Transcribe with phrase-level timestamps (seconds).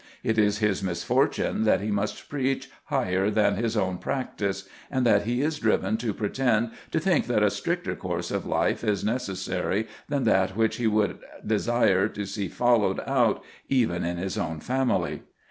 [0.23, 5.27] It is his misfortune that he must preach higher than his own practice, and that
[5.27, 9.87] he is driven to pretend to think that a stricter course of life is necessary
[10.09, 15.21] than that which he would desire to see followed out even in his own family.